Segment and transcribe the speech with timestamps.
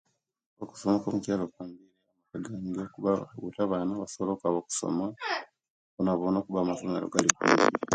[0.63, 1.85] Okusoma kwo mukyalo kyange
[2.29, 3.11] kwalongokere kuba
[3.41, 5.05] buti abaana basobola okwaba okusoma
[5.95, 7.65] bonabona kuba amasomere gali kumpi